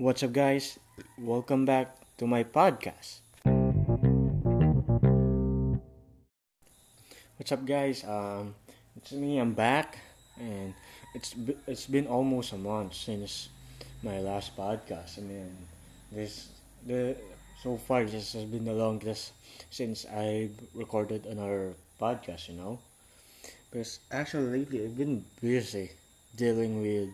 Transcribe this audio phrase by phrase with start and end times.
[0.00, 0.80] What's up, guys?
[1.20, 3.20] Welcome back to my podcast.
[7.36, 8.00] What's up, guys?
[8.00, 8.56] Um,
[8.96, 9.36] it's me.
[9.36, 10.00] I'm back,
[10.40, 10.72] and
[11.12, 11.36] it's
[11.68, 13.52] it's been almost a month since
[14.00, 15.20] my last podcast.
[15.20, 15.52] I mean,
[16.08, 16.48] this
[16.88, 17.12] the
[17.60, 19.36] so far this has been the longest
[19.68, 22.48] since I recorded another podcast.
[22.48, 22.80] You know,
[23.68, 25.92] because actually lately I've been busy
[26.32, 27.12] dealing with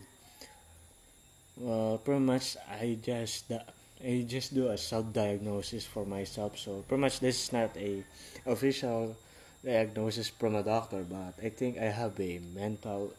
[1.59, 6.57] Well, pretty much I just I just do a self-diagnosis for myself.
[6.57, 8.03] So pretty much this is not a
[8.45, 9.15] official
[9.63, 13.13] diagnosis from a doctor, but I think I have a mental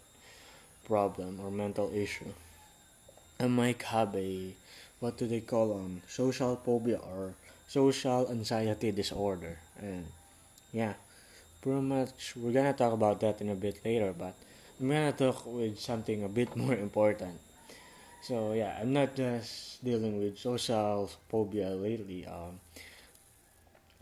[0.87, 2.33] problem or mental issue.
[3.41, 4.55] I might have a
[5.01, 7.35] what do they call um social phobia or
[7.69, 9.59] social anxiety disorder.
[9.79, 10.07] And
[10.73, 10.95] yeah,
[11.63, 14.35] pretty much we're gonna talk about that in a bit later, but
[14.81, 17.39] I'm gonna talk with something a bit more important.
[18.23, 22.27] So yeah, I'm not just dealing with social phobia lately.
[22.27, 22.61] Um,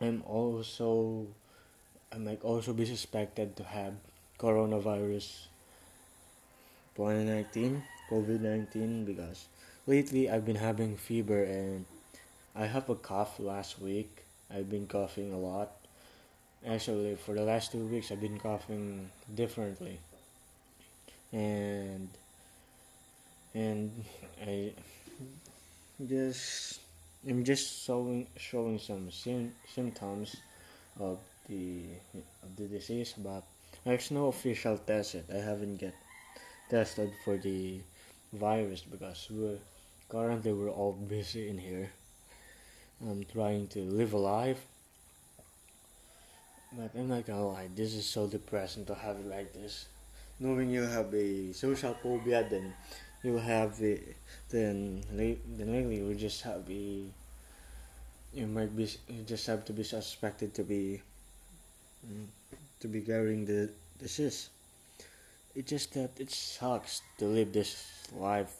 [0.01, 1.27] I'm also
[2.13, 3.95] I might also be suspected to have
[4.39, 5.47] coronavirus
[6.97, 9.47] 2019 COVID-19 because
[9.87, 11.85] lately I've been having fever and
[12.57, 14.25] I have a cough last week.
[14.51, 15.71] I've been coughing a lot.
[16.67, 20.01] Actually, for the last two weeks, I've been coughing differently,
[21.33, 22.09] and
[23.59, 23.91] and
[24.41, 24.73] I
[26.07, 26.81] just
[27.29, 30.37] I'm just showing showing some sim- symptoms
[31.01, 31.83] of the
[32.15, 33.43] of the disease, but
[33.85, 35.27] there's no official test yet.
[35.35, 35.95] I haven't get
[36.71, 37.81] tested for the
[38.33, 39.59] virus because we're
[40.09, 41.91] currently we're all busy in here.
[43.03, 44.63] I'm trying to live a life,
[46.73, 47.69] but I'm not gonna lie.
[47.75, 49.87] This is so depressing to have it like this.
[50.39, 52.73] Knowing you have a social phobia, then
[53.23, 54.01] you have the
[54.51, 57.05] then late then lately you just have a
[58.33, 61.01] you might be you just have to be suspected to be
[62.07, 62.27] mm,
[62.81, 64.51] to be carrying the disease.
[65.55, 68.55] It's just that it sucks to live this life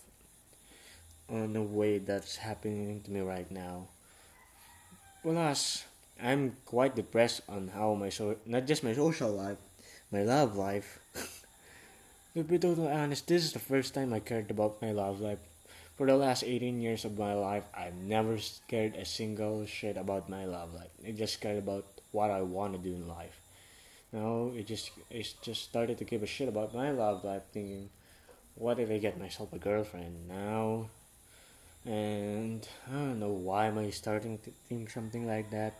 [1.29, 3.87] in the way that's happening to me right now.
[5.23, 5.85] Plus,
[6.21, 9.59] I'm quite depressed on how my so not just my social life,
[10.11, 10.99] my love life.
[12.39, 15.41] to be totally honest, this is the first time I cared about my love life.
[15.97, 18.39] For the last 18 years of my life, I've never
[18.69, 20.95] cared a single shit about my love life.
[21.05, 23.41] I just cared about what I want to do in life.
[24.13, 27.91] Now, it just it just started to give a shit about my love life, thinking,
[28.55, 30.87] what if I get myself a girlfriend now?
[31.85, 35.75] And I don't know why am I starting to think something like that.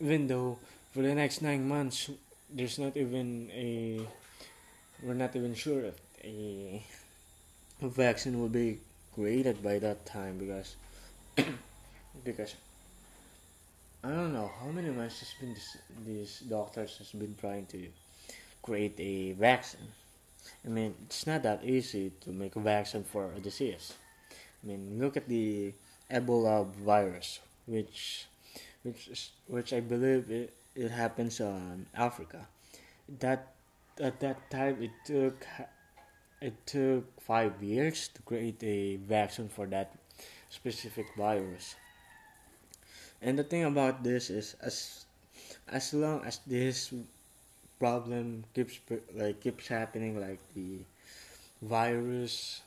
[0.00, 0.58] Even though
[0.90, 2.10] for the next nine months,
[2.50, 4.02] there's not even a
[5.02, 5.94] we're not even sure if
[6.24, 6.82] a
[7.82, 8.78] vaccine will be
[9.14, 10.76] created by that time because
[12.24, 12.54] because
[14.04, 17.88] I don't know how many months has been this, these doctors has been trying to
[18.62, 19.88] create a vaccine.
[20.64, 23.94] I mean, it's not that easy to make a vaccine for a disease.
[24.62, 25.72] I mean, look at the
[26.10, 28.26] Ebola virus, which
[28.82, 32.46] which which I believe it, it happens in Africa.
[33.20, 33.54] That
[33.98, 35.46] at that time it took
[36.40, 39.92] it took five years to create a vaccine for that
[40.48, 41.76] specific virus.
[43.20, 45.04] And the thing about this is, as
[45.68, 46.92] as long as this
[47.78, 48.80] problem keeps
[49.14, 50.80] like keeps happening, like the
[51.60, 52.62] virus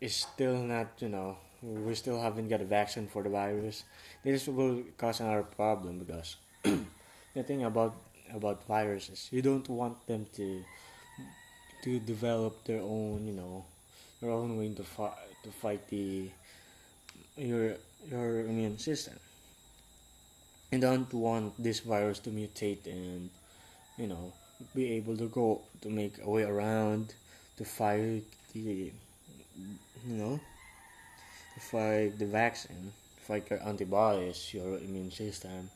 [0.00, 3.84] is still not, you know, we still haven't got a vaccine for the virus.
[4.22, 7.96] This will cause another problem because the thing about
[8.34, 10.64] about viruses, you don't want them to
[11.82, 13.64] to develop their own, you know,
[14.20, 15.12] their own way to fight
[15.44, 16.28] to fight the
[17.36, 17.74] your
[18.10, 19.14] your immune system.
[20.70, 23.30] You don't want this virus to mutate and
[23.98, 24.32] you know
[24.74, 27.14] be able to go to make a way around
[27.56, 28.92] to fight the
[30.06, 30.40] you know
[31.54, 32.92] to fight the vaccine,
[33.26, 35.70] fight your antibodies, your immune system.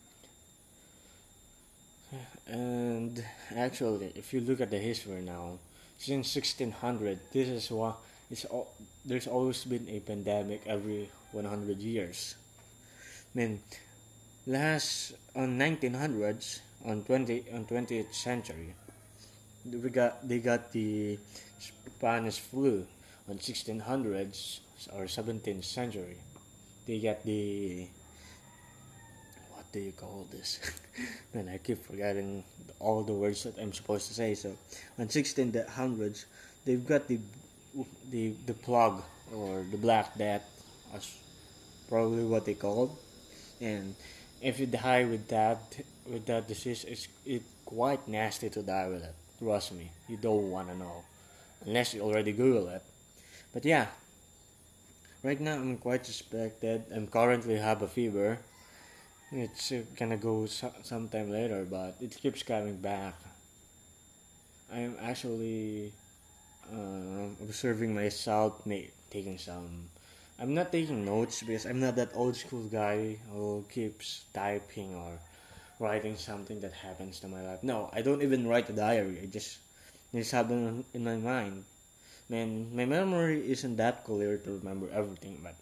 [2.47, 3.25] And
[3.57, 5.59] actually, if you look at the history now,
[5.99, 7.97] since 1600, this is what
[8.31, 8.73] it's all,
[9.05, 12.37] there's always been a pandemic every 100 years.
[13.35, 13.61] I mean,
[14.47, 18.75] last on 1900s, on 20 on 20th century,
[19.65, 21.19] we got they got the
[21.59, 22.87] Spanish flu
[23.29, 24.61] on 1600s
[24.93, 26.17] or 17th century.
[26.87, 27.89] They got the
[29.75, 30.61] do you call this?
[31.35, 32.45] Man, I keep forgetting
[32.79, 34.35] all the words that I'm supposed to say.
[34.37, 34.57] So,
[35.01, 36.25] on 1600s,
[36.65, 37.19] they've got the
[38.11, 39.03] the the plague
[39.35, 40.47] or the black death
[40.95, 41.11] as
[41.89, 42.97] probably what they call
[43.61, 43.97] and
[44.41, 45.59] if you die with that
[46.07, 50.51] with that disease it's it quite nasty to die with it trust me you don't
[50.51, 51.03] want to know
[51.67, 52.83] unless you already google it
[53.53, 53.87] but yeah
[55.25, 58.39] right now i'm quite suspected i'm currently have a fever
[59.35, 63.15] it's uh, gonna go so- sometime later but it keeps coming back
[64.73, 65.93] i'm actually
[66.73, 69.89] uh, observing myself ma- taking some
[70.41, 75.19] I'm not taking notes because I'm not that old school guy who keeps typing or
[75.81, 77.63] writing something that happens to my life.
[77.63, 79.21] No, I don't even write a diary.
[79.23, 79.59] I just
[80.15, 81.65] just happen in my mind.
[82.29, 85.57] Man, my memory isn't that clear to remember everything, but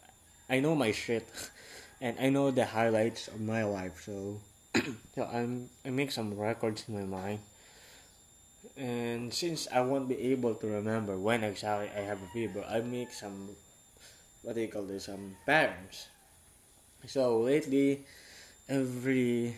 [0.49, 1.27] I know my shit,
[2.01, 4.03] and I know the highlights of my life.
[4.05, 4.41] So,
[5.15, 7.39] so I'm I make some records in my mind.
[8.77, 12.81] And since I won't be able to remember when exactly I have a fever, I
[12.81, 13.49] make some
[14.43, 16.07] what do you call this some patterns.
[17.07, 18.05] So lately,
[18.69, 19.57] every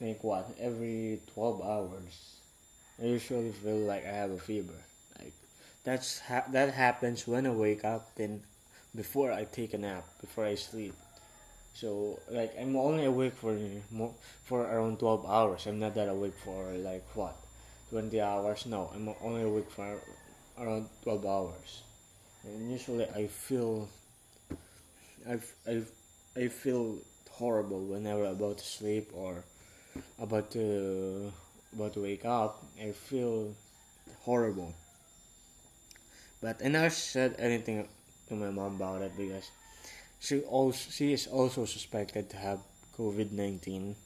[0.00, 2.36] like what every twelve hours,
[3.02, 4.78] I usually feel like I have a fever.
[5.18, 5.34] Like
[5.84, 8.14] that's ha- that happens when I wake up.
[8.16, 8.42] Then
[8.94, 10.94] before I take a nap, before I sleep.
[11.78, 13.56] So like I'm only awake for
[14.44, 15.66] for around twelve hours.
[15.66, 17.36] I'm not that awake for like what
[17.90, 18.66] twenty hours.
[18.66, 20.00] No, I'm only awake for
[20.58, 21.82] around twelve hours
[22.44, 23.88] and usually I feel
[25.28, 25.82] I I
[26.36, 26.98] I feel
[27.30, 29.44] horrible whenever I'm about to sleep or
[30.18, 31.32] about to
[31.74, 32.64] about to wake up.
[32.80, 33.54] I feel
[34.22, 34.74] horrible.
[36.40, 37.88] But I never said anything
[38.28, 39.50] to my mom about it because
[40.20, 42.60] she also she is also suspected to have
[42.96, 43.96] COVID nineteen.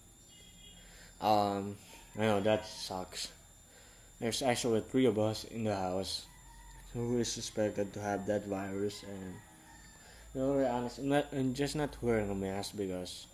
[1.20, 1.76] Um,
[2.19, 3.29] I know that sucks.
[4.20, 6.26] There's actually three of us in the house
[6.93, 9.35] who is suspected to have that virus and
[10.35, 13.26] be very honest I'm not I'm just not wearing a mask because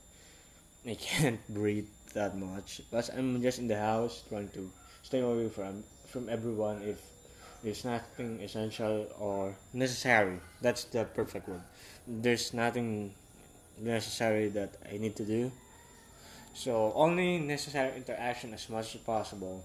[0.87, 4.71] I can't breathe that much but I'm just in the house trying to
[5.03, 7.03] stay away from from everyone if
[7.63, 11.63] there's nothing essential or necessary that's the perfect word
[12.09, 13.13] there's nothing
[13.79, 15.53] necessary that I need to do.
[16.55, 19.63] So only necessary interaction as much as possible.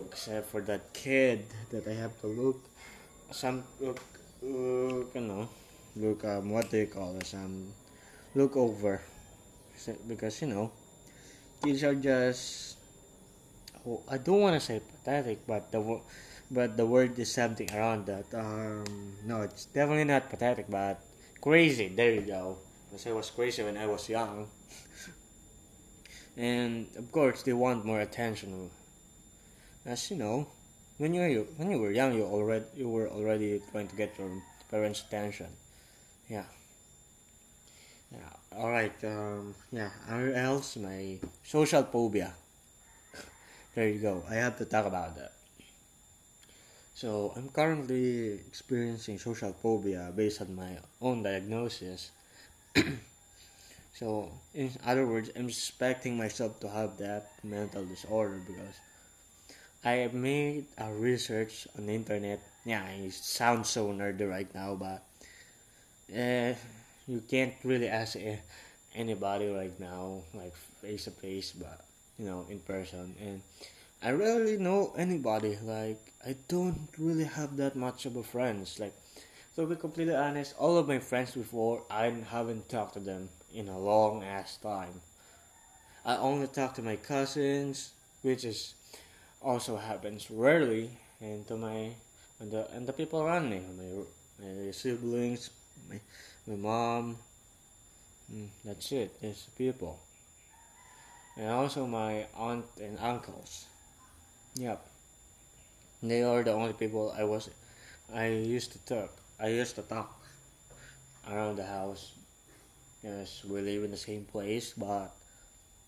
[0.00, 2.60] Except for that kid that I have to look
[3.32, 4.00] some look
[4.42, 5.48] look you know
[5.94, 7.72] look um what do you call this um
[8.34, 9.00] look over.
[10.08, 10.70] Because you know
[11.64, 12.76] kids are just
[13.86, 16.00] oh, I don't want to say pathetic but the
[16.50, 18.28] but the word is something around that.
[18.32, 18.84] Um
[19.26, 21.00] no it's definitely not pathetic but
[21.40, 22.58] crazy there you go
[22.88, 24.48] because I was crazy when I was young
[26.36, 28.70] and of course they want more attention
[29.86, 30.46] as you know
[31.00, 34.18] when you were when you were young, you already you were already trying to get
[34.18, 34.28] your
[34.70, 35.48] parents' attention.
[36.28, 36.44] Yeah.
[38.12, 38.36] Yeah.
[38.52, 38.92] All right.
[39.02, 39.54] Um.
[39.72, 39.88] Yeah.
[40.12, 42.34] Or else my social phobia.
[43.74, 44.22] there you go.
[44.28, 45.32] I have to talk about that.
[47.00, 52.10] So I'm currently experiencing social phobia based on my own diagnosis.
[53.94, 58.76] so in other words, I'm suspecting myself to have that mental disorder because
[59.82, 62.38] I made a research on the internet.
[62.66, 65.00] Yeah, it sounds so nerdy right now, but
[66.12, 66.52] uh,
[67.08, 68.14] you can't really ask
[68.94, 70.52] anybody right now, like
[70.84, 71.80] face to face, but
[72.18, 73.16] you know, in person.
[73.24, 73.40] And
[74.02, 75.58] I rarely know anybody.
[75.62, 78.80] Like I don't really have that much of a friends.
[78.80, 78.94] Like
[79.56, 83.68] to be completely honest, all of my friends before I haven't talked to them in
[83.68, 85.02] a long ass time.
[86.04, 87.92] I only talk to my cousins,
[88.22, 88.74] which is
[89.42, 90.90] also happens rarely,
[91.20, 91.90] and to my
[92.38, 95.50] and the and the people around me, my my siblings,
[95.90, 96.00] my
[96.46, 97.16] my mom.
[98.32, 99.14] Mm, that's it.
[99.20, 100.00] It's people,
[101.36, 103.66] and also my aunt and uncles.
[104.54, 104.80] Yep,
[106.02, 107.48] they are the only people I was
[108.14, 109.10] I used to talk.
[109.40, 110.20] I used to talk
[111.30, 112.12] around the house.
[113.02, 115.12] Yes, we live in the same place, but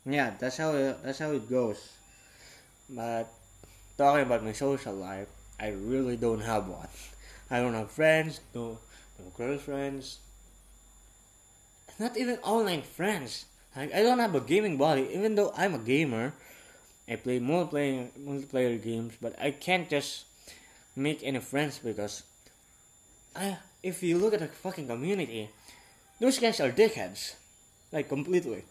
[0.06, 1.78] yeah, that's how it, that's how it goes.
[2.90, 3.28] But
[3.98, 5.28] talking about my social life,
[5.60, 6.88] I really don't have one.
[7.50, 8.78] I don't have friends, no,
[9.18, 10.18] no girlfriends,
[11.98, 13.46] not even online friends.
[13.76, 16.34] Like I don't have a gaming body, even though I'm a gamer.
[17.08, 20.24] I play multiplayer multiplayer games, but I can't just
[20.94, 22.22] make any friends because
[23.34, 25.50] I if you look at the fucking community,
[26.20, 27.34] those guys are dickheads,
[27.90, 28.64] like completely.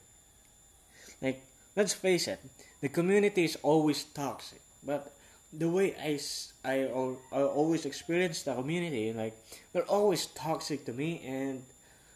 [1.21, 1.43] Like
[1.75, 2.39] let's face it,
[2.81, 5.13] the community is always toxic, but
[5.53, 6.19] the way I,
[6.63, 6.87] I,
[7.31, 9.35] I always experience the community, like
[9.73, 11.63] they're always toxic to me, and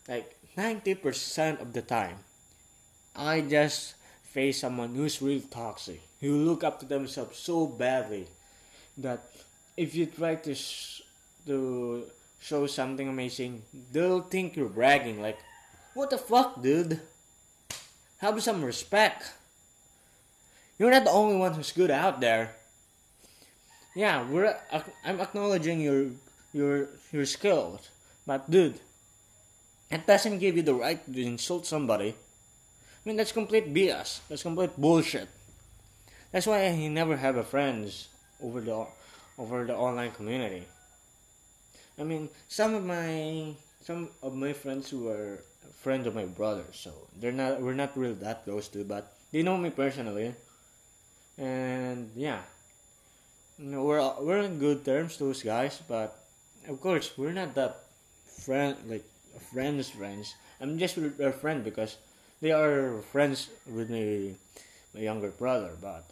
[0.07, 2.17] like 90% of the time,
[3.15, 3.94] I just
[4.35, 8.27] face someone who's really toxic, who look up to themselves so badly
[8.99, 9.31] that
[9.79, 10.99] if you try to sh-
[11.47, 12.03] to
[12.43, 13.63] show something amazing,
[13.95, 15.23] they'll think you're bragging.
[15.23, 15.39] Like,
[15.95, 16.99] what the fuck, dude?
[18.19, 19.31] Have some respect.
[20.75, 22.59] You're not the only one who's good out there.
[23.95, 24.51] Yeah, we're
[25.07, 26.11] I'm acknowledging your
[26.51, 27.87] your your skills,
[28.27, 28.83] but dude,
[29.87, 32.19] it doesn't give you the right to insult somebody.
[33.05, 34.21] I mean, that's complete BS.
[34.27, 35.29] That's complete bullshit.
[36.31, 38.09] That's why I never have a friends
[38.41, 38.87] over the
[39.37, 40.65] over the online community.
[41.99, 45.43] I mean, some of my some of my friends who are
[45.81, 49.43] friends of my brother, so they're not we're not really that close to, but they
[49.43, 50.33] know me personally,
[51.37, 52.41] and yeah,
[53.59, 56.17] you know, we're we're in good terms, those guys, but
[56.67, 57.85] of course we're not that
[58.25, 59.05] friend like
[59.53, 60.33] friends friends.
[60.59, 61.97] I'm just a friend because
[62.45, 64.37] they are friends with my
[64.93, 66.05] my younger brother, but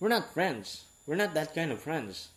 [0.00, 0.88] we're not friends.
[1.04, 2.32] We're not that kind of friends.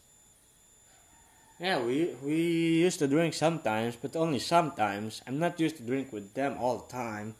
[1.57, 2.35] Yeah, we we
[2.83, 5.23] used to drink sometimes, but only sometimes.
[5.23, 7.39] I'm not used to drink with them all the time.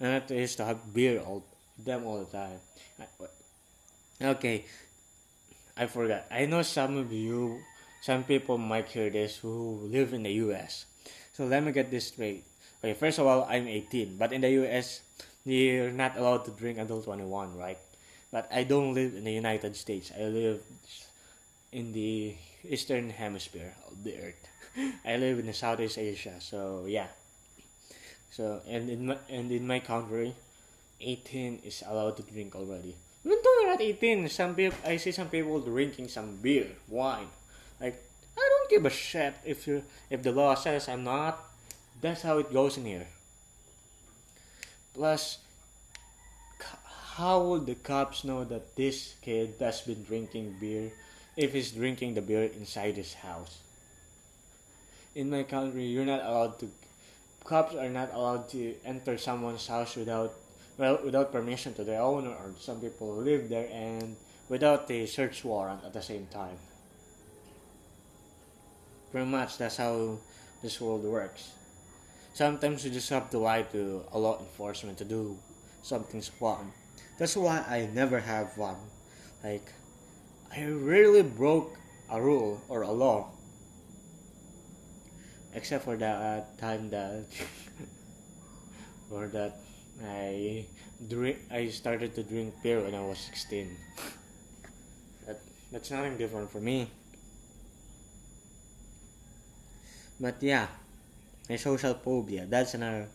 [0.00, 1.46] I'm not used to have beer all
[1.78, 2.58] them all the time.
[4.18, 4.66] Okay,
[5.78, 6.26] I forgot.
[6.26, 7.62] I know some of you,
[8.02, 10.86] some people might hear this who live in the U.S.
[11.34, 12.42] So let me get this straight.
[12.84, 15.00] Okay, first of all, I'm 18, but in the U.S.,
[15.48, 17.80] you're not allowed to drink until 21, right?
[18.30, 20.12] But I don't live in the United States.
[20.12, 20.60] I live
[21.72, 24.48] in the eastern hemisphere of the earth.
[25.00, 27.08] I live in the Southeast Asia, so yeah.
[28.28, 30.36] So and in my and in my country,
[31.00, 33.00] 18 is allowed to drink already.
[33.24, 37.32] Even though you're not 18, some people I see some people drinking some beer, wine.
[37.80, 37.96] Like
[38.36, 41.53] I don't give a shit if you if the law says I'm not.
[42.04, 43.06] That's how it goes in here.
[44.92, 45.38] Plus,
[47.16, 50.92] how would the cops know that this kid has been drinking beer
[51.34, 53.56] if he's drinking the beer inside his house.
[55.14, 56.68] In my country, you're not allowed to.
[57.42, 60.34] Cops are not allowed to enter someone's house without,
[60.76, 64.14] well, without permission to the owner or some people who live there, and
[64.50, 66.58] without a search warrant at the same time.
[69.10, 70.18] Pretty much, that's how
[70.60, 71.63] this world works.
[72.34, 75.38] Sometimes you just have to lie to a law enforcement to do
[75.82, 76.72] something's fun.
[77.16, 78.74] That's why I never have fun.
[79.44, 79.70] Like,
[80.50, 81.78] I rarely broke
[82.10, 83.30] a rule or a law.
[85.54, 87.22] Except for that uh, time that
[89.12, 89.54] or that
[90.02, 90.66] I
[91.06, 93.70] drink I started to drink beer when I was 16.
[95.28, 95.38] That
[95.70, 96.90] that's nothing different for me.
[100.18, 100.66] But yeah,
[101.48, 103.08] my social phobia, that's another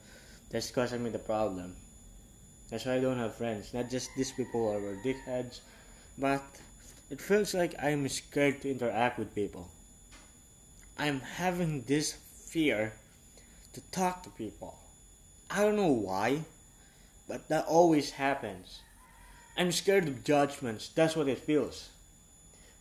[0.50, 1.76] that's causing me the problem.
[2.70, 3.74] That's why I don't have friends.
[3.74, 5.62] Not just these people are dickheads,
[6.18, 6.44] but
[7.10, 9.70] it feels like I'm scared to interact with people.
[10.98, 12.94] I'm having this fear
[13.74, 14.78] to talk to people.
[15.50, 16.42] I don't know why,
[17.28, 18.82] but that always happens.
[19.58, 20.90] I'm scared of judgments.
[20.90, 21.90] That's what it feels.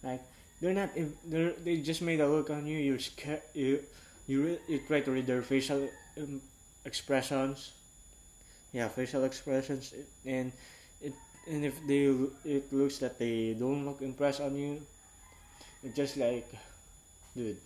[0.03, 0.21] Like
[0.61, 0.91] they're not.
[1.25, 2.79] They're, they just made a look on you.
[2.79, 3.43] You're scared.
[3.55, 3.83] You
[4.29, 6.43] you you try to read their facial um,
[6.85, 7.73] expressions.
[8.73, 9.95] Yeah, facial expressions,
[10.27, 10.53] and
[11.01, 11.15] it
[11.49, 12.13] and if they
[12.45, 14.83] it looks that they don't look impressed on you
[15.83, 16.47] it's just like
[17.37, 17.59] dude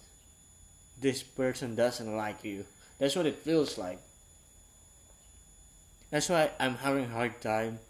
[1.00, 2.64] this person doesn't like you.
[2.99, 3.99] That's what it feels like.
[6.11, 7.81] That's why i'm having a hard time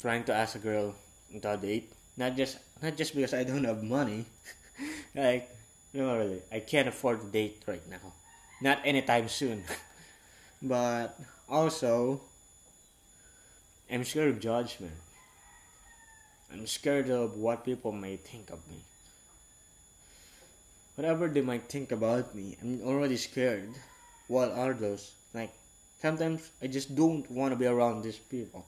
[0.00, 0.94] trying to ask a girl
[1.32, 1.92] into a date.
[2.16, 4.24] Not just not just because i don't have money.
[5.14, 5.48] Like
[5.94, 8.12] no really i can't afford to date right now
[8.60, 9.64] not anytime soon
[10.62, 12.20] but also
[13.90, 14.96] I'm scared of judgment.
[16.52, 18.80] I'm scared of what people may think of me.
[20.96, 23.68] Whatever they might think about me, I'm already scared.
[24.28, 25.12] What are those?
[25.34, 25.52] Like,
[26.00, 28.64] sometimes I just don't want to be around these people.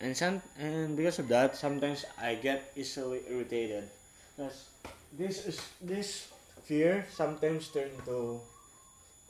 [0.00, 3.88] And some, and because of that, sometimes I get easily irritated.
[4.36, 4.68] Because
[5.16, 6.28] this is this
[6.64, 8.40] fear sometimes turn into.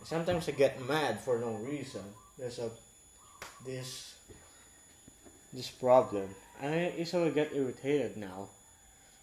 [0.04, 2.04] Sometimes I get mad for no reason.
[2.38, 2.70] There's a
[3.64, 4.14] this
[5.52, 6.28] this problem.
[6.60, 8.48] I easily get irritated now.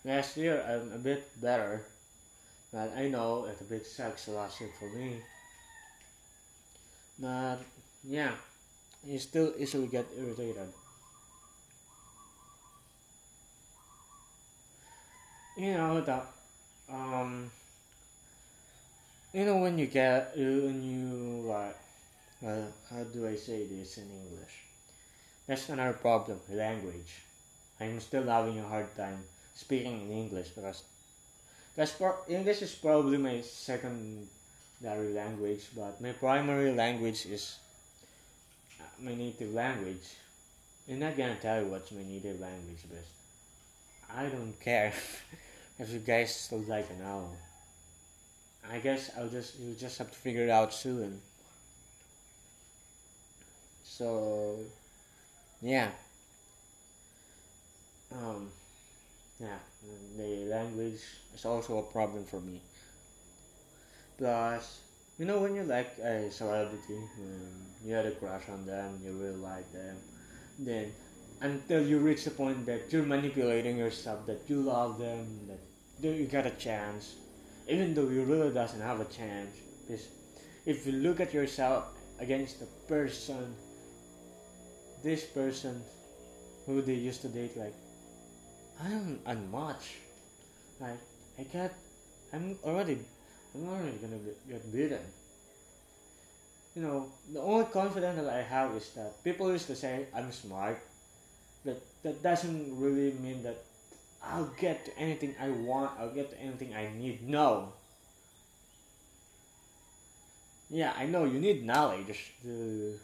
[0.06, 1.86] Last year I'm a bit better,
[2.74, 5.22] but I know it's a bit sucks last year for me.
[7.20, 7.62] But
[8.04, 8.34] yeah,
[9.06, 10.74] you still easily get irritated.
[15.58, 16.24] You know the
[16.92, 17.50] um
[19.34, 21.76] you know when you get when you like
[22.44, 24.56] how do I say this in English?
[25.48, 27.22] That's another problem, language.
[27.80, 29.20] I'm still having a hard time
[29.56, 30.84] speaking in English because
[31.76, 31.94] because
[32.30, 37.58] English is probably my secondary language, but my primary language is
[38.80, 40.08] uh, my native language.
[40.90, 43.06] I'm not gonna tell you what's my native language, but
[44.16, 44.94] I don't care
[45.82, 47.26] if you guys would like to know.
[48.72, 51.20] I guess I'll just you just have to figure it out soon.
[53.84, 54.60] So
[55.62, 55.90] yeah.
[58.14, 58.50] Um
[59.40, 59.58] yeah,
[60.18, 61.02] the language
[61.34, 62.62] is also a problem for me.
[64.20, 64.82] Plus,
[65.18, 67.02] you know when you like a celebrity,
[67.84, 69.98] you had a crush on them, you really like them,
[70.60, 70.92] then
[71.42, 75.71] until you reach the point that you're manipulating yourself, that you love them, that
[76.10, 77.16] you got a chance,
[77.68, 79.56] even though you really doesn't have a chance.
[79.88, 80.08] Because
[80.66, 81.86] if you look at yourself
[82.20, 83.56] against the person,
[85.04, 85.82] this person
[86.66, 87.74] who they used to date, like
[88.84, 89.96] I'm unmatched.
[90.80, 91.00] Like
[91.40, 91.72] I can't.
[92.34, 92.98] I'm already.
[93.54, 95.06] I'm already gonna get beaten.
[96.76, 100.32] You know, the only confidence that I have is that people used to say I'm
[100.32, 100.80] smart,
[101.66, 103.58] but that doesn't really mean that
[104.24, 105.92] I'll get to anything I want.
[106.00, 107.28] I'll get to anything I need.
[107.28, 107.74] No.
[110.70, 112.98] Yeah, I know you need knowledge to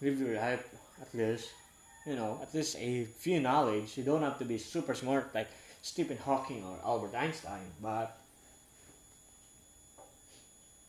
[0.00, 0.68] live your life
[1.00, 1.50] at least
[2.06, 3.96] you know, at least a few knowledge.
[3.96, 5.48] You don't have to be super smart like
[5.82, 8.18] Stephen Hawking or Albert Einstein, but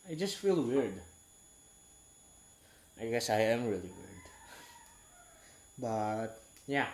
[0.09, 0.93] I just feel weird.
[2.99, 4.23] I guess I am really weird.
[5.79, 6.87] But yeah.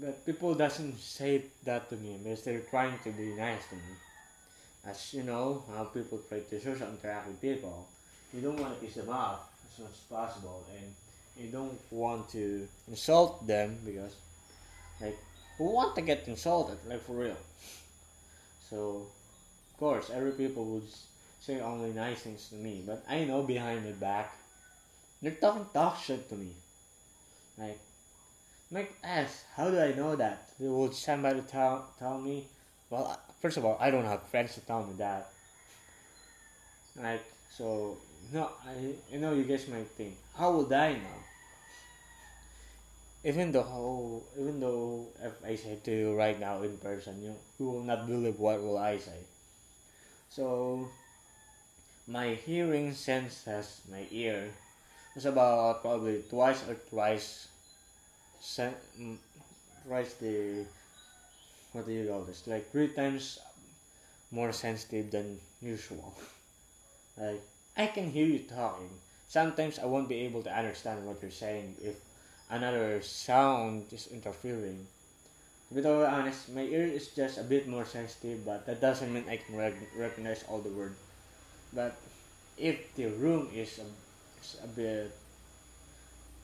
[0.00, 3.92] But people doesn't say that to me because they're trying to be nice to me.
[4.86, 7.86] As you know, how people try to social interact with people.
[8.32, 10.94] You don't want to piss them off as much as possible and
[11.36, 14.14] you don't want to insult them because
[15.00, 15.16] like
[15.56, 17.36] who want to get insulted like for real
[18.68, 19.06] so
[19.72, 20.88] of course every people would
[21.40, 24.34] say only nice things to me but i know behind my back
[25.22, 26.52] they're talking talk shit to me
[27.58, 27.78] like
[28.70, 30.48] make ass how do i know that?
[30.58, 32.46] Would somebody tell tell me?
[32.90, 35.28] Well first of all i don't have friends to tell me that.
[36.96, 37.96] Like so
[38.32, 41.18] no i i know you guys might think how would i know?
[43.24, 47.66] Even though even though if I say to you right now in person, you you
[47.68, 49.20] will not believe what will I say.
[50.30, 50.88] So
[52.08, 54.50] my hearing senses, my ear,
[55.16, 57.48] is about probably twice or twice,
[58.40, 60.64] twice the
[61.72, 62.46] what do you call this?
[62.46, 63.38] Like three times
[64.30, 66.14] more sensitive than usual.
[67.18, 67.42] like
[67.76, 68.90] I can hear you talking.
[69.28, 71.96] Sometimes I won't be able to understand what you're saying if
[72.50, 74.86] another sound is interfering.
[75.68, 79.12] To be totally honest, my ear is just a bit more sensitive, but that doesn't
[79.14, 80.98] mean I can rec- recognize all the words.
[81.72, 81.94] But
[82.58, 83.86] if the room is a,
[84.42, 85.14] is a bit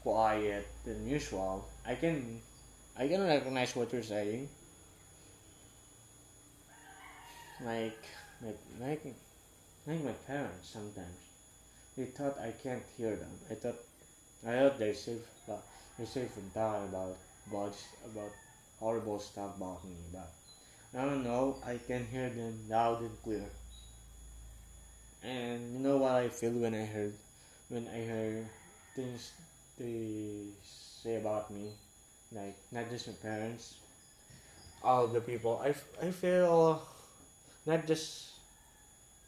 [0.02, 2.40] quiet than usual, I can
[2.98, 4.48] I can recognize what you're saying.
[7.64, 8.02] Like
[8.42, 9.14] like like
[9.86, 11.22] like my parents sometimes.
[11.96, 13.30] They thought I can't hear them.
[13.50, 13.78] I thought
[14.46, 15.62] I thought they're safe, but
[15.96, 17.16] you're safe from talking about
[17.48, 18.32] about about
[18.80, 20.30] horrible stuff about me, but
[20.98, 21.56] I don't know.
[21.64, 23.44] I can hear them loud and clear.
[25.22, 27.14] And you know what I feel when I heard
[27.68, 28.50] when I hear
[28.94, 29.32] things
[29.78, 30.50] they
[31.06, 31.70] say about me,
[32.32, 33.76] like not just my parents,
[34.82, 35.62] all the people.
[35.62, 35.70] I,
[36.04, 36.82] I feel
[37.64, 38.34] not just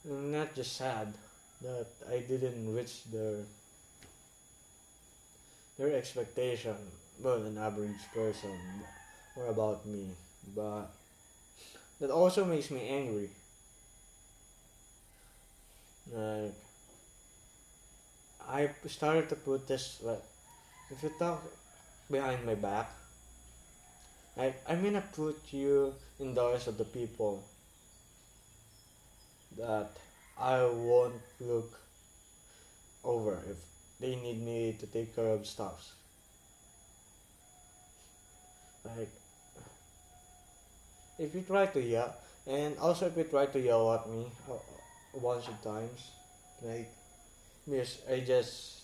[0.05, 1.15] not just sad
[1.63, 3.45] that I didn't reach the
[5.79, 6.75] their expectation
[7.21, 8.59] about an average person
[9.37, 10.09] or about me,
[10.57, 10.91] but
[12.01, 13.31] that also makes me angry.
[16.11, 16.55] Like,
[18.49, 20.23] I started to put this like,
[20.91, 21.45] if you talk
[22.11, 22.91] behind my back,
[24.37, 27.45] I I may not put you in the eyes of the people
[29.57, 29.91] that
[30.39, 31.81] I won't look
[33.05, 33.57] over if
[34.01, 35.95] they need me to take care of stuff.
[38.85, 39.11] Like,
[41.19, 42.15] if you try to yell,
[42.47, 44.27] and also if you try to yell at me
[45.15, 46.11] a bunch of times,
[46.63, 46.89] like,
[48.09, 48.83] I just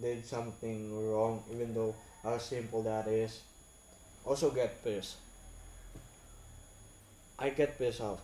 [0.00, 3.42] did something wrong, even though how simple that is,
[4.24, 5.16] also get pissed.
[7.38, 8.20] I get pissed off.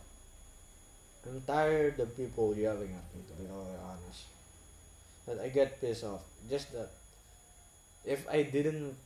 [1.26, 4.24] I'm tired of people yelling at me, to be honest.
[5.26, 6.22] But I get pissed off.
[6.48, 6.88] Just that
[8.04, 8.96] if I didn't,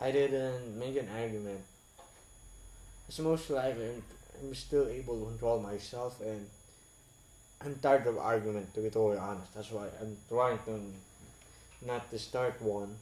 [0.00, 1.60] I didn't make an argument,
[3.08, 4.02] it's most likely I'm,
[4.42, 6.46] I'm still able to control myself and
[7.60, 9.54] I'm tired of argument, to be totally honest.
[9.54, 10.80] That's why I'm trying to
[11.86, 12.96] not to start one.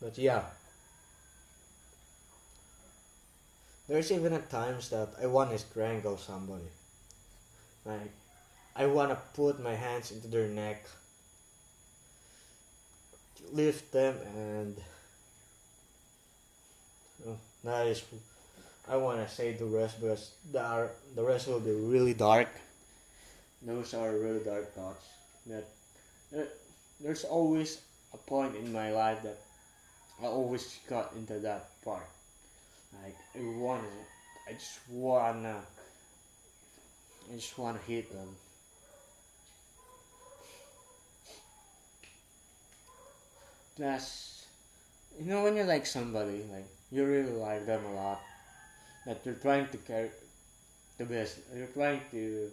[0.00, 0.42] But yeah.
[3.88, 6.70] There's even at times that I want to strangle somebody.
[7.84, 8.12] Like,
[8.76, 10.86] I want to put my hands into their neck,
[13.52, 14.76] lift them, and
[17.26, 18.04] oh, that is.
[18.88, 22.48] I want to say the rest because the the rest will be really dark.
[23.62, 25.06] Those are really dark thoughts.
[25.46, 25.66] That
[27.00, 27.80] there's always
[28.14, 29.38] a point in my life that
[30.22, 32.06] I always got into that part.
[33.02, 33.84] Like I want,
[34.48, 35.56] I just wanna,
[37.30, 38.28] I just wanna hit them.
[43.76, 44.46] Plus,
[45.18, 48.20] you know when you like somebody, like you really like them a lot,
[49.06, 50.10] that you're trying to carry
[50.98, 52.50] the best, you're trying to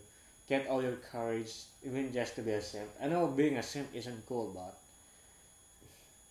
[0.47, 1.51] get all your courage,
[1.85, 2.87] even just to be a simp.
[3.03, 4.77] I know being a simp isn't cool, but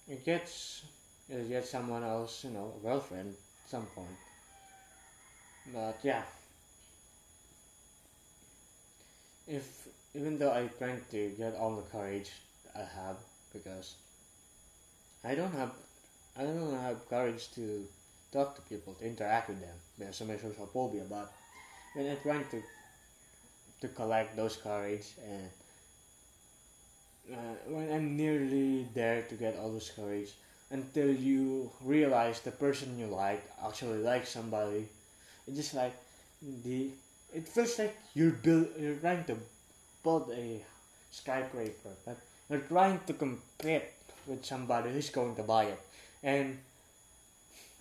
[0.08, 0.82] it gets
[1.28, 3.30] you get someone else, you know, a girlfriend
[3.64, 4.18] at some point.
[5.72, 6.22] But yeah,
[9.48, 12.30] if even though I trying to get all the courage
[12.74, 13.16] I have
[13.52, 13.94] because
[15.22, 15.72] I don't have
[16.36, 17.86] I don't have courage to
[18.32, 21.04] talk to people to interact with them because of my social phobia.
[21.08, 21.32] But
[21.94, 22.62] when I'm trying to
[23.80, 25.50] to collect those courage and
[27.32, 30.32] uh, when I'm nearly there to get all those courage
[30.70, 34.88] until you realize the person you like actually likes somebody.
[35.46, 35.94] It's just like
[36.64, 36.90] the
[37.34, 39.36] it feels like you're build you're trying to
[40.02, 40.62] build a
[41.10, 42.18] skyscraper but
[42.50, 43.84] you're trying to compete
[44.26, 45.80] with somebody who's going to buy it.
[46.22, 46.58] And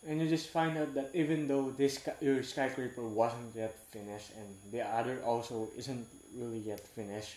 [0.07, 4.47] and you just find out that even though this your skyscraper wasn't yet finished and
[4.71, 6.05] the other also isn't
[6.37, 7.35] really yet finished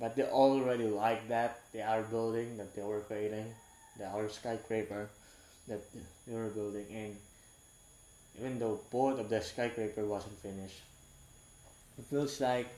[0.00, 3.46] but they already like that they are building that they were creating
[3.98, 5.08] the other skyscraper
[5.68, 5.80] that
[6.26, 7.16] we were building and
[8.38, 10.80] even though both of the skyscraper wasn't finished
[11.98, 12.68] it feels like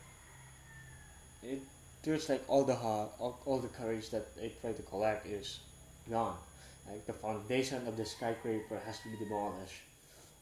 [1.42, 1.60] it
[2.02, 5.60] feels like all the all, all the courage that they tried to collect is
[6.10, 6.36] gone
[6.88, 9.82] like the foundation of the skyscraper has to be demolished.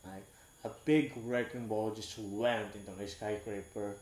[0.05, 0.25] Like
[0.65, 3.95] a big wrecking ball just went into my skyscraper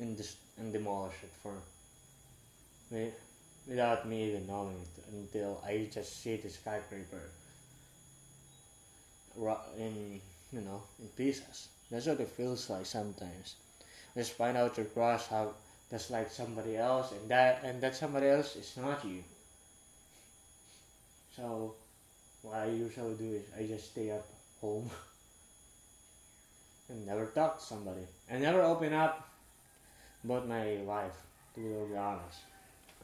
[0.00, 1.54] and just and demolished it for
[2.90, 3.10] me
[3.66, 7.22] without me even knowing it until I just see the skyscraper
[9.78, 10.20] in
[10.52, 11.68] you know in pieces.
[11.90, 13.56] That's what it feels like sometimes.
[14.16, 15.52] Just find out your crush how
[15.90, 19.22] that's like somebody else and that and that somebody else is not you.
[21.36, 21.74] So,
[22.42, 24.24] what I usually do is I just stay at
[24.60, 24.90] home
[26.88, 28.02] and never talk to somebody.
[28.30, 29.28] I never open up
[30.24, 31.16] about my life,
[31.54, 32.51] to be honest.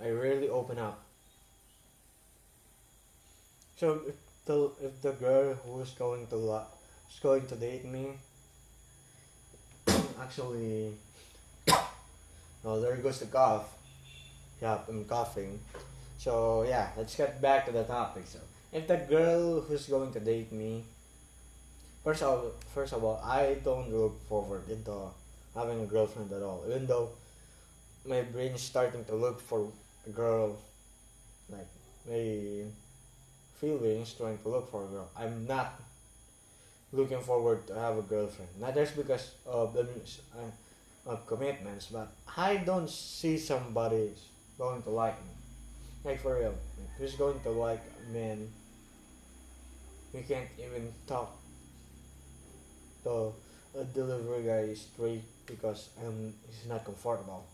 [0.02, 1.00] I rarely open up.
[3.76, 6.66] So if the if the girl who's going to la-
[7.11, 8.18] is going to date me,
[10.20, 10.92] actually,
[12.64, 13.74] oh there goes the cough.
[14.61, 15.58] Yeah, I'm coughing.
[16.18, 18.24] So yeah, let's get back to the topic.
[18.26, 18.38] So
[18.72, 20.84] if the girl who's going to date me,
[22.04, 25.11] first of first of all, I don't look forward into
[25.54, 26.64] having a girlfriend at all.
[26.66, 27.11] Even though
[28.06, 29.68] my brain is starting to look for
[30.14, 30.59] girl,
[31.51, 31.68] like
[32.09, 32.64] my
[33.61, 35.09] feelings trying to look for a girl.
[35.16, 35.81] I'm not
[36.92, 38.51] looking forward to have a girlfriend.
[38.61, 39.83] Not just because of the
[40.37, 40.51] uh,
[41.11, 44.11] of commitments, but I don't see somebody
[44.59, 45.33] going to like me.
[46.05, 46.55] Like for real,
[46.99, 48.49] who's going to like a man?
[50.12, 51.38] We can't even talk
[53.05, 53.33] to
[53.79, 57.44] a delivery guy is straight because um he's not comfortable.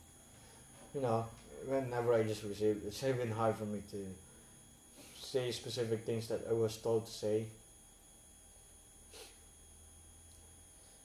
[0.94, 1.26] You know,
[1.66, 4.06] whenever I just receive, it's even hard for me to
[5.20, 7.46] say specific things that I was told to say.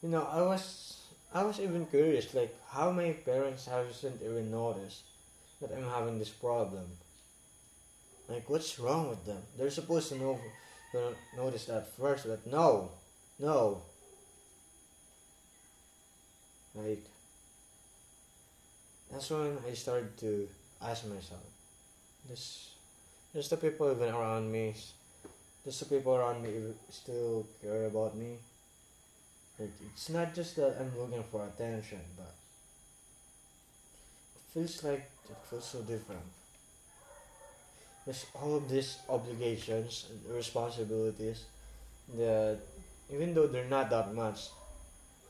[0.02, 0.98] You know, I was
[1.34, 5.04] I was even curious, like how my parents haven't even noticed
[5.62, 6.86] that I'm having this problem.
[8.28, 9.41] Like, what's wrong with them?
[9.58, 10.39] They're supposed to know,
[11.36, 12.91] notice that first, but no,
[13.39, 13.82] no.
[16.76, 17.04] Like,
[19.12, 20.48] that's when I started to
[20.82, 21.43] ask myself,
[22.28, 22.72] this,
[23.34, 24.76] just the people even around me,
[25.65, 26.52] just the people around me
[26.89, 28.38] still care about me.
[29.60, 32.34] Like, it's not just that I'm looking for attention, but
[34.36, 36.22] it feels like it feels so different.
[38.06, 41.45] There's all of these obligations and responsibilities
[42.17, 42.60] that
[43.12, 44.48] even though they're not that much,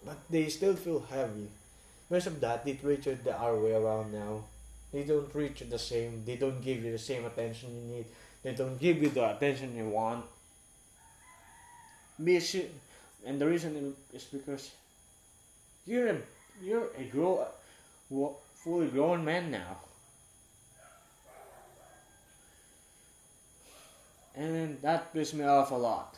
[0.05, 1.47] but they still feel heavy.
[2.09, 4.43] Because of that, they treat you the other way around now.
[4.91, 6.23] They don't treat you the same.
[6.25, 8.05] They don't give you the same attention you need.
[8.41, 10.25] They don't give you the attention you want.
[12.21, 12.41] Be
[13.25, 14.71] and the reason is because
[15.85, 16.17] you're a
[16.63, 17.47] you're a grow
[18.55, 19.77] fully grown man now.
[24.35, 26.15] And that pisses me off a lot.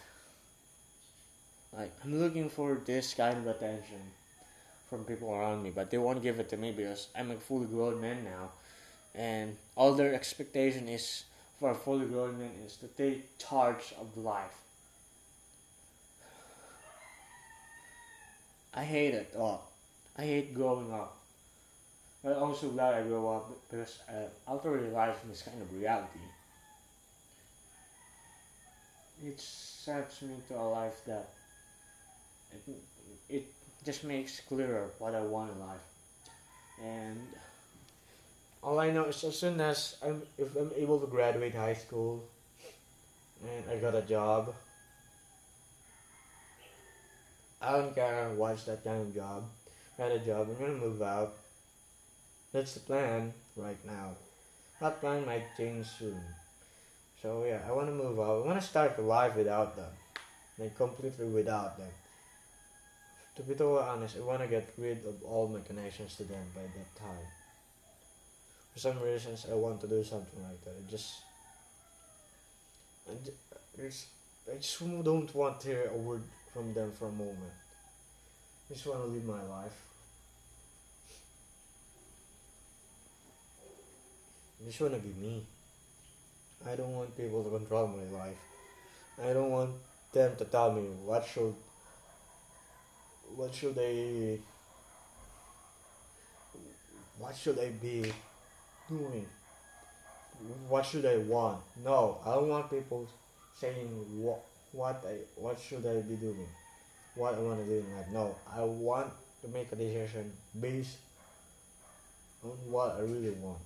[1.73, 4.01] Like I'm looking for this kind of attention
[4.91, 7.65] from people around me, but they won't give it to me because I'm a fully
[7.65, 8.51] grown man now,
[9.15, 11.23] and all their expectation is
[11.58, 14.58] for a fully grown man is to take charge of life.
[18.73, 19.71] I hate it all.
[20.17, 21.17] I hate growing up.
[22.21, 26.19] But I'm also glad I grew up because uh, also realized this kind of reality.
[29.23, 31.30] It sets me to a life that
[32.67, 32.75] it,
[33.30, 33.45] it
[33.86, 35.86] just makes clearer what I want in life.
[36.84, 37.20] And
[38.63, 42.24] all I know is as soon as I'm if I'm able to graduate high school
[43.41, 44.54] and I got a job,
[47.62, 49.44] I don't care what's that kind of job.
[49.98, 51.34] I got a job, I'm gonna move out.
[52.54, 54.15] That's the plan right now.
[54.80, 56.22] That plan might change soon.
[57.22, 58.44] So yeah, I wanna move out.
[58.44, 59.91] I wanna start a life without them.
[60.60, 61.89] Like completely without them
[63.36, 66.44] to be totally honest, I want to get rid of all my connections to them
[66.54, 67.28] by that time.
[68.74, 70.72] For some reasons, I want to do something like that.
[70.72, 71.13] I just,
[73.10, 73.13] I
[73.78, 74.08] just,
[74.52, 77.56] I just don't want to hear a word from them for a moment.
[78.70, 79.78] I just want to live my life.
[84.62, 85.44] I just want to be me.
[86.65, 88.38] I don't want people to control my life.
[89.22, 89.72] I don't want
[90.13, 91.56] them to tell me what should
[93.36, 94.39] what should they
[97.17, 98.12] what should I be
[98.89, 99.26] doing?
[100.67, 101.62] What should they want?
[101.84, 103.08] No, I don't want people
[103.56, 103.88] saying
[104.24, 104.41] what
[104.72, 106.48] what what should I be doing,
[107.15, 108.08] what I want to do in life.
[108.12, 109.12] No, I want
[109.44, 110.98] to make a decision based
[112.44, 113.60] on what I really want.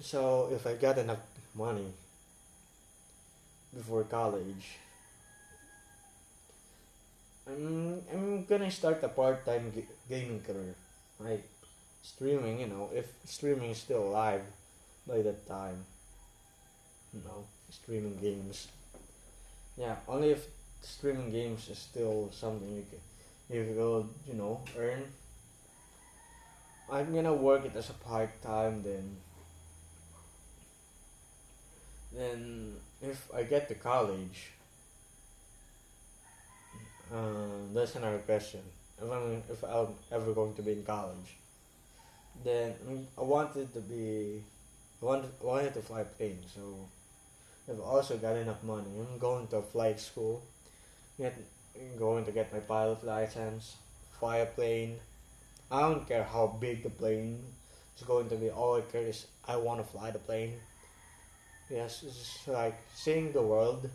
[0.00, 1.20] So if I get enough
[1.54, 1.92] money
[3.74, 4.78] before college.
[7.46, 10.74] I'm I'm gonna start a part time g- gaming career,
[11.20, 11.44] like
[12.02, 12.60] streaming.
[12.60, 14.42] You know, if streaming is still alive
[15.06, 15.84] by that time.
[17.14, 18.68] You know, streaming games.
[19.76, 20.46] Yeah, only if
[20.82, 23.00] streaming games is still something you can
[23.56, 25.04] you will you know earn.
[26.88, 29.16] I'm gonna work it as a part time then
[32.12, 34.52] then if I get to college,
[37.12, 38.60] uh, that's another question.
[39.02, 41.36] If I'm if I'm ever going to be in college,
[42.44, 42.74] then
[43.18, 44.42] I wanted to be,
[45.02, 46.38] I wanted, I wanted to fly plane.
[46.54, 46.88] So
[47.68, 48.88] I've also got enough money.
[48.98, 50.42] I'm going to flight school,
[51.18, 51.36] get
[51.98, 53.76] going to get my pilot license,
[54.20, 54.96] fly a plane.
[55.70, 57.42] I don't care how big the plane
[57.96, 58.50] is going to be.
[58.50, 60.54] All I care is I want to fly the plane
[61.72, 63.88] yes, it's like seeing the world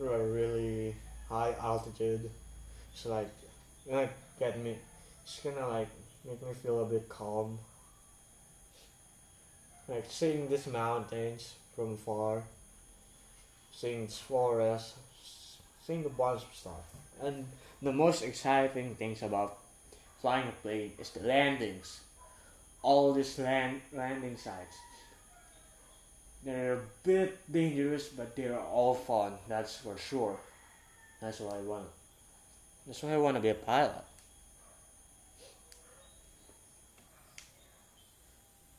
[0.00, 0.94] at a really
[1.28, 2.30] high altitude.
[2.92, 3.30] It's like
[3.88, 4.76] gonna get me.
[5.24, 5.88] It's gonna like
[6.24, 7.58] make me feel a bit calm.
[9.88, 12.42] Like seeing these mountains from far,
[13.72, 14.94] seeing this forest,
[15.86, 16.84] seeing a bunch of stuff.
[17.22, 17.46] And
[17.80, 19.58] the most exciting things about
[20.20, 22.00] flying a plane is the landings.
[22.82, 24.76] All these land landing sites
[26.48, 29.34] they're a bit dangerous, but they're all fun.
[29.48, 30.40] That's for sure.
[31.20, 31.84] That's why I want.
[32.86, 34.04] That's why I want to be a pilot.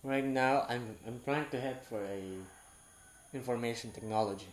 [0.04, 2.24] Right now, I'm I'm trying to head for a
[3.38, 4.50] information technology.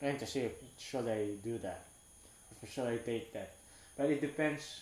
[0.00, 1.84] trying to see if should I do that,
[2.62, 3.52] or should I take that.
[3.96, 4.80] But it depends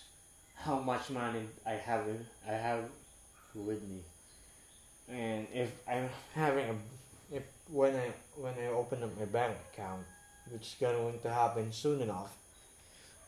[0.55, 2.07] how much money I have.
[2.47, 2.87] I have
[3.53, 3.99] with me
[5.09, 6.75] and if I'm having a
[7.35, 10.05] if when I when I open up my bank account,
[10.49, 12.35] which is going to happen soon enough,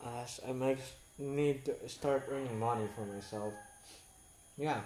[0.06, 0.80] as I might
[1.18, 3.54] need to start earning money for myself.
[4.58, 4.82] Yeah.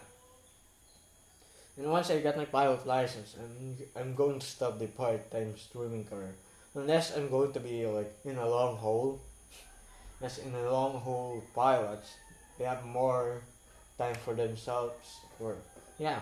[1.77, 6.05] And once I get my pilot license, I'm I'm going to stop the part-time streaming
[6.05, 6.35] career,
[6.75, 9.21] unless I'm going to be like in a long haul.
[10.21, 12.13] as in a long haul pilots,
[12.57, 13.41] they have more
[13.97, 15.19] time for themselves.
[15.39, 15.55] Or
[15.97, 16.21] yeah,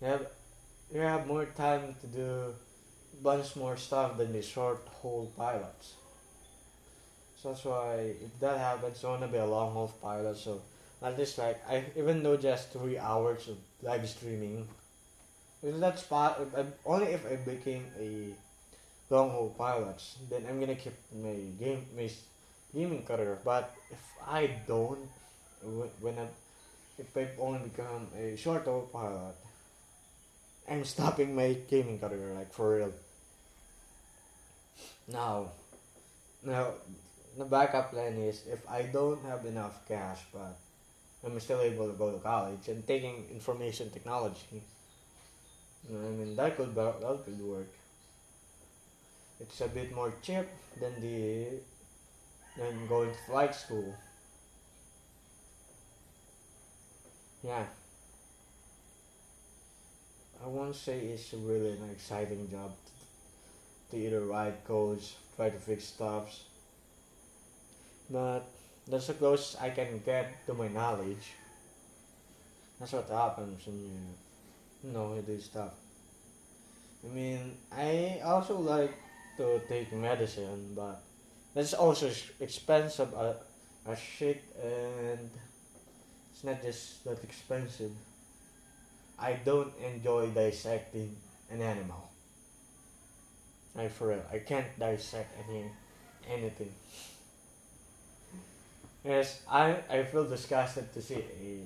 [0.00, 0.26] they have
[0.92, 2.54] they have more time to do
[3.22, 5.94] bunch more stuff than the short haul pilots.
[7.40, 10.36] So that's why if that happens, I wanna be a long haul pilot.
[10.36, 10.60] So
[11.02, 14.68] at least like I even though just three hours of live streaming,
[15.62, 18.30] if that's part if I, only if I became a
[19.10, 22.10] long haul pilot, then I'm gonna keep my game my
[22.74, 23.38] gaming career.
[23.44, 25.08] But if I don't,
[26.00, 26.26] when I
[26.98, 29.36] if I only become a short haul pilot,
[30.68, 32.92] I'm stopping my gaming career like for real.
[35.08, 35.52] Now,
[36.42, 36.72] now
[37.38, 40.56] the backup plan is if I don't have enough cash, but
[41.24, 44.62] I'm still able to go to college and taking information technology.
[45.88, 47.68] I mean that could that could work.
[49.38, 50.46] It's a bit more cheap
[50.80, 51.46] than the
[52.58, 53.94] than going to flight school.
[57.44, 57.66] Yeah.
[60.46, 62.70] I won't say it's really an exciting job
[63.90, 66.44] to, either write codes, try to fix stuffs,
[68.08, 68.42] but
[68.86, 71.32] that's the closest I can get to my knowledge.
[72.78, 73.90] That's what happens when you,
[74.84, 75.72] you know, you do stuff.
[77.04, 78.94] I mean, I also like
[79.38, 81.02] to take medicine, but
[81.54, 83.32] that's also expensive uh,
[83.88, 85.28] as shit, and
[86.30, 87.90] it's not just that expensive.
[89.18, 91.16] I don't enjoy dissecting
[91.50, 92.10] an animal.
[93.74, 95.64] Like for real, I can't dissect any
[96.28, 96.72] anything.
[99.04, 101.62] Yes, I I feel disgusted to see a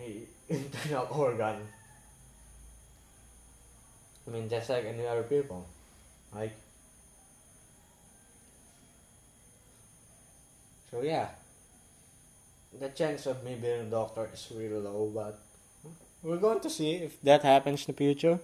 [0.00, 1.56] a internal organ.
[4.26, 5.66] I mean, just like any other people,
[6.34, 6.52] like.
[10.90, 11.28] So yeah,
[12.78, 15.38] the chance of me being a doctor is really low, but
[16.24, 18.40] we're going to see if that happens in the future.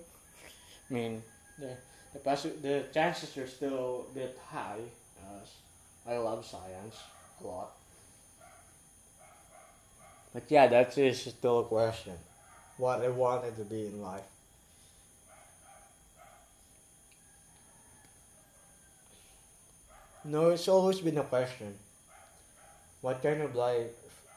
[0.90, 1.22] I mean,
[1.58, 1.76] the
[2.12, 4.80] the, possi- the chances are still a bit high,
[6.06, 6.96] I love science
[7.40, 7.70] a lot.
[10.32, 12.14] But yeah, that is still a question.
[12.78, 14.24] What I wanted to be in life.
[20.24, 21.78] No, it's always been a question.
[23.02, 23.90] What kind of life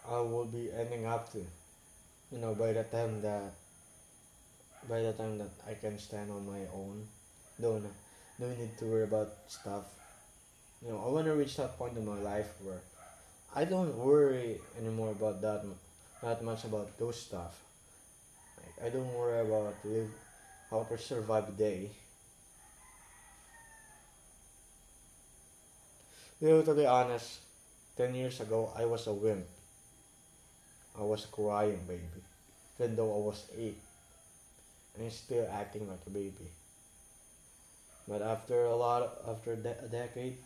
[0.10, 1.46] I will be ending up to?
[2.34, 3.54] You know, by the time that
[4.90, 7.08] by the time that I can stand on my own,
[7.60, 7.84] don't
[8.40, 9.86] don't need to worry about stuff.
[10.84, 12.82] You know, I want to reach that point in my life where
[13.56, 15.66] I don't worry anymore about that,
[16.24, 17.56] not much about those stuff.
[18.58, 20.10] Like, I don't worry about live,
[20.70, 21.92] how to survive the day.
[26.40, 27.40] You know, to be honest,
[27.98, 29.48] ten years ago I was a wimp.
[30.98, 32.23] I was a crying baby,
[32.80, 33.78] even though I was eight,
[34.98, 36.50] and still acting like a baby.
[38.08, 40.38] But after a lot, after de- a decade,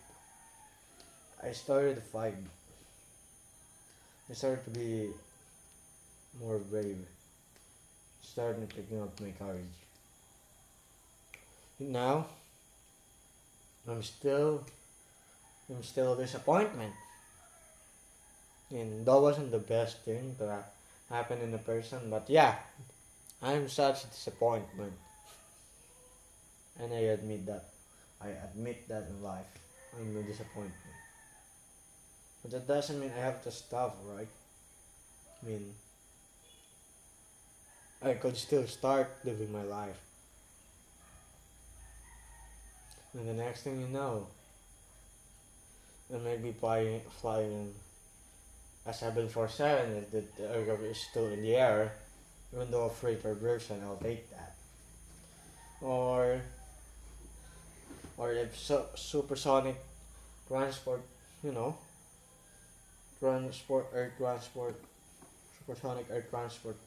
[1.43, 2.35] I started to fight.
[4.29, 5.09] I started to be
[6.39, 6.97] more brave.
[8.21, 9.77] Started picking up my courage.
[11.79, 12.27] And Now,
[13.87, 14.63] I'm still,
[15.69, 16.93] I'm still a disappointment.
[18.69, 20.45] And that wasn't the best thing to
[21.09, 22.55] happen in a person, but yeah,
[23.41, 24.93] I'm such a disappointment.
[26.79, 27.65] And I admit that.
[28.21, 29.45] I admit that in life.
[29.97, 30.73] I'm a disappointment.
[32.41, 34.27] But that doesn't mean I have to stop, right?
[35.41, 35.73] I mean,
[38.03, 39.99] I could still start living my life.
[43.13, 44.27] And the next thing you know,
[46.13, 47.73] I may be flying, flying
[48.87, 51.93] a 747 if the aircraft is still in the air.
[52.53, 54.55] Even though a freighter version, I'll take that.
[55.81, 56.41] Or
[58.17, 59.75] or if su- supersonic
[60.47, 61.01] transport,
[61.43, 61.77] you know,
[63.19, 64.75] transport, air transport,
[65.59, 66.77] supersonic air transport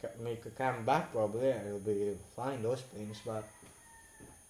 [0.00, 3.44] Can make a comeback probably I'll be flying those planes but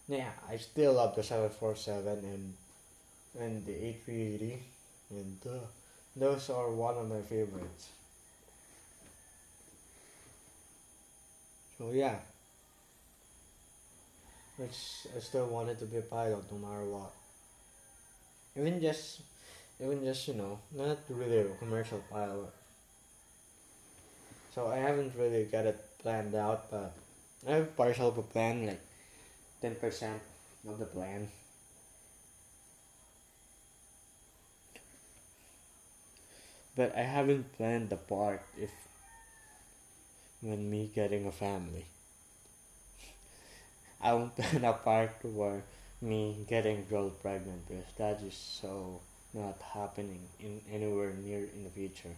[0.07, 2.55] yeah I still love the 747 and
[3.41, 4.59] and the A380
[5.11, 5.67] and uh,
[6.17, 7.89] those are one of my favorites
[11.79, 12.17] so yeah
[14.61, 17.13] which I still wanted to be a pilot no matter what.
[18.57, 19.23] Even just,
[19.81, 22.53] even just you know, not really a commercial pilot.
[24.55, 26.93] So I haven't really got it planned out, but
[27.49, 28.81] I have partial of a plan, like
[29.63, 30.21] ten percent
[30.69, 31.29] of the plan.
[36.81, 38.71] But I haven't planned the part if
[40.41, 41.85] when me getting a family.
[44.01, 45.63] I won't plan a part where
[46.01, 49.03] me getting girl pregnant because that is so
[49.35, 52.09] not happening in anywhere near in the future.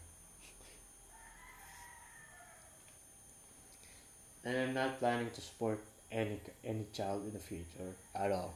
[4.45, 5.81] and I'm not planning to support
[6.13, 8.55] any any child in the future at all.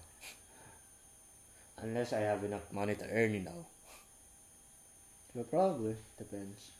[1.79, 3.67] Unless I have enough money to earn, you know.
[5.37, 6.71] But probably depends.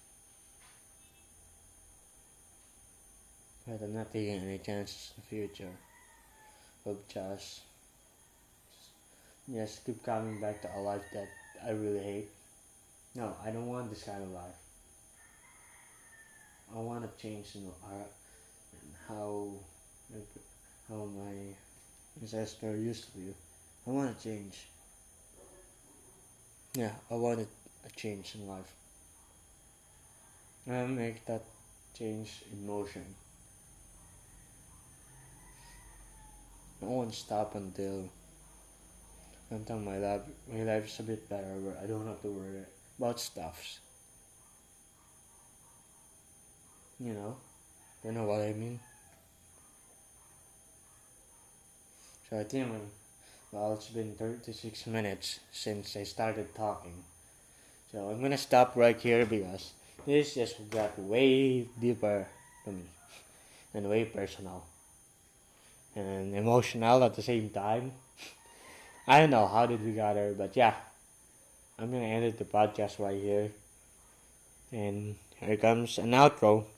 [3.69, 5.73] But I'm not taking any chances in the future.
[6.87, 7.63] Of just,
[9.53, 11.29] just keep coming back to a life that
[11.67, 12.29] I really hate.
[13.15, 14.57] No, I don't want this kind of life.
[16.75, 18.07] I want to change you know, our,
[19.09, 19.49] how
[20.89, 21.33] how my
[22.23, 23.35] ancestor used to be.
[23.87, 24.67] I want to change.
[26.75, 27.49] Yeah, I wanted
[27.87, 28.73] a change in life.
[30.67, 31.43] and make that
[31.97, 33.05] change in motion.
[36.83, 38.09] I won't stop until
[39.51, 40.23] until my life
[40.53, 42.65] my life is a bit better where I don't have to worry
[42.99, 43.79] about stuffs.
[46.99, 47.37] You know?
[48.05, 48.81] You know what I mean?
[52.29, 52.69] So I think
[53.53, 57.05] well it's been 36 minutes since I started talking.
[57.97, 59.73] So I'm gonna stop right here because
[60.05, 62.29] this just got way deeper
[62.69, 62.85] to me
[63.73, 64.69] and way personal
[65.97, 67.97] and emotional at the same time.
[69.09, 70.77] I don't know how did we got here, but yeah,
[71.79, 73.49] I'm gonna end the podcast right here.
[74.71, 76.69] And here comes an outro.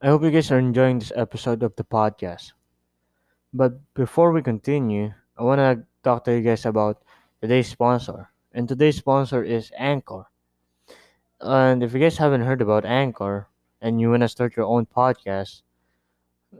[0.00, 2.52] I hope you guys are enjoying this episode of the podcast.
[3.52, 7.02] But before we continue, I want to talk to you guys about
[7.40, 8.30] today's sponsor.
[8.52, 10.26] And today's sponsor is Anchor.
[11.40, 13.48] And if you guys haven't heard about Anchor
[13.80, 15.62] and you want to start your own podcast,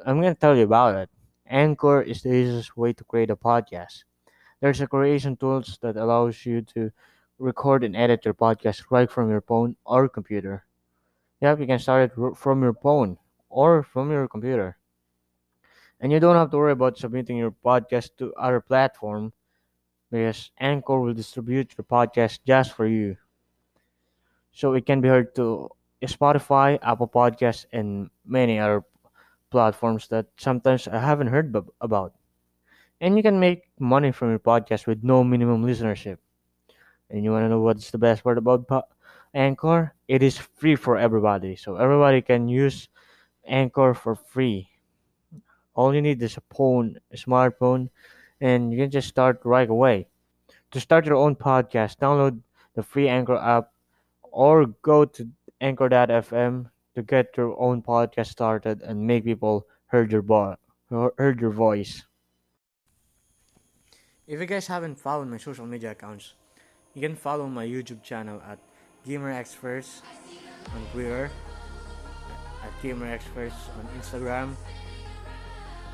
[0.07, 1.11] I'm going to tell you about it.
[1.47, 4.05] Anchor is the easiest way to create a podcast.
[4.61, 6.91] There's a creation tools that allows you to
[7.39, 10.64] record and edit your podcast right from your phone or computer.
[11.41, 13.18] Yep, you can start it from your phone
[13.49, 14.76] or from your computer.
[16.01, 19.33] And you don't have to worry about submitting your podcast to other platform
[20.11, 23.16] because Anchor will distribute your podcast just for you.
[24.52, 25.70] So it can be heard to
[26.02, 28.84] Spotify, Apple Podcasts, and many other
[29.50, 32.14] platforms that sometimes I haven't heard about.
[33.00, 36.18] And you can make money from your podcast with no minimum listenership.
[37.11, 38.88] And you want to know what's the best part about po-
[39.34, 39.94] Anchor?
[40.08, 41.56] It is free for everybody.
[41.56, 42.88] So everybody can use
[43.46, 44.70] Anchor for free.
[45.74, 47.90] All you need is a phone, a smartphone,
[48.41, 50.09] and you can just start right away.
[50.72, 52.41] To start your own podcast, download
[52.74, 53.72] the free Anchor app
[54.22, 55.28] or go to
[55.61, 60.57] anchor.fm to get your own podcast started and make people heard your bo-
[60.91, 62.05] heard your voice.
[64.26, 66.34] If you guys haven't followed my social media accounts,
[66.95, 68.59] you can follow my YouTube channel at
[69.07, 70.03] GamerXperts
[70.74, 71.30] on Twitter,
[72.62, 74.55] at GamerXperts on Instagram,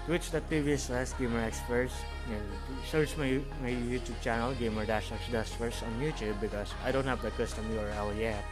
[0.07, 1.93] twitch.tv slash GamerXperts,
[2.31, 2.43] and
[2.89, 8.19] search my, my YouTube channel, Gamer-X-First on YouTube because I don't have the custom URL
[8.19, 8.45] yet,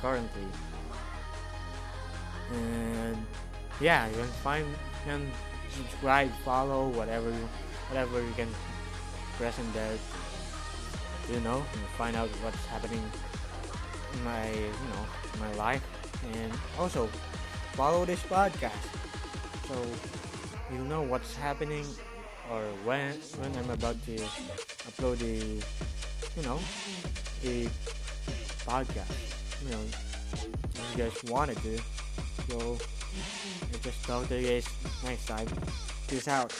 [0.00, 0.46] currently.
[2.52, 3.16] And
[3.80, 5.30] yeah you can find you can
[5.70, 7.30] subscribe follow whatever
[7.88, 8.48] whatever you can
[9.36, 9.96] press in there
[11.30, 13.02] you know and find out what's happening
[14.14, 15.04] in my you know
[15.40, 15.82] my life.
[16.34, 17.08] And also
[17.74, 18.72] follow this podcast.
[19.68, 19.74] So
[20.72, 21.84] you'll know what's happening
[22.52, 24.16] or when when I'm about to
[24.88, 25.62] upload the
[26.36, 26.58] you know
[27.42, 27.68] the
[28.66, 29.12] podcast
[29.64, 31.78] you know if you guys wanted to do.
[32.48, 32.78] so
[33.72, 34.68] I just talk to you guys
[35.04, 35.48] next time.
[36.08, 36.52] Peace out.